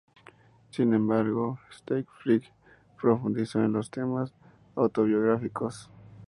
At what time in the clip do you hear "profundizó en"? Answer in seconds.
2.99-3.73